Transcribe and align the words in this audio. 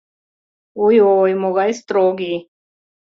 Ой, 0.83 0.97
ой, 1.17 1.31
могай 1.41 1.71
строгий. 1.81 2.37